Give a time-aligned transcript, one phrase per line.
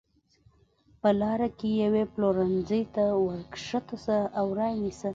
[1.01, 5.09] په لاره کې یوې پلورنځۍ ته ورکښته شه او را یې نیسه.